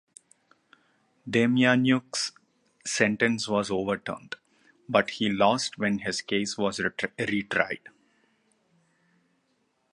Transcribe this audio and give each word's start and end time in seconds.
Demjanjuk's 1.29 2.31
sentence 2.83 3.47
was 3.47 3.69
overturned, 3.69 4.33
but 4.89 5.11
he 5.11 5.29
lost 5.29 5.77
when 5.77 5.99
his 5.99 6.21
case 6.23 6.57
was 6.57 6.79
retried. 6.79 7.81